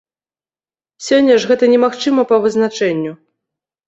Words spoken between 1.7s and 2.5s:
немагчыма па